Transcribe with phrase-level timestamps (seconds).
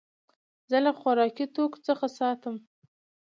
[0.69, 2.55] زه له خوراکي توکو څخه ساتم.